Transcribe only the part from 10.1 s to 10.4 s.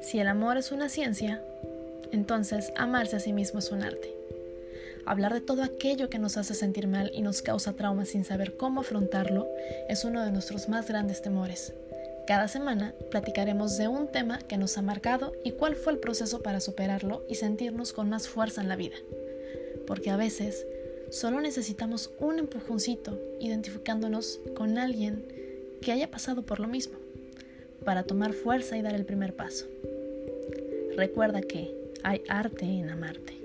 de